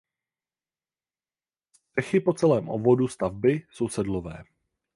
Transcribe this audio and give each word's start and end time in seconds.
Střechy 1.79 2.19
po 2.19 2.33
celém 2.33 2.69
obvodu 2.69 3.07
stavby 3.07 3.65
jsou 3.71 3.89
sedlové. 3.89 4.43